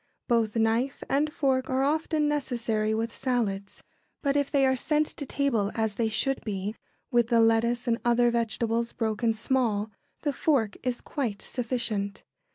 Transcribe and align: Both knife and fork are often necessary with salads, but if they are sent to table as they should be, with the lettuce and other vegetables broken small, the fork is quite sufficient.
Both 0.27 0.55
knife 0.55 1.03
and 1.09 1.31
fork 1.31 1.69
are 1.69 1.83
often 1.83 2.27
necessary 2.27 2.91
with 2.95 3.15
salads, 3.15 3.83
but 4.23 4.35
if 4.35 4.49
they 4.49 4.65
are 4.65 4.75
sent 4.75 5.05
to 5.05 5.27
table 5.27 5.71
as 5.75 5.93
they 5.93 6.07
should 6.09 6.43
be, 6.43 6.73
with 7.11 7.27
the 7.27 7.39
lettuce 7.39 7.87
and 7.87 7.99
other 8.03 8.31
vegetables 8.31 8.93
broken 8.93 9.35
small, 9.35 9.91
the 10.23 10.33
fork 10.33 10.75
is 10.81 11.01
quite 11.01 11.43
sufficient. 11.43 12.23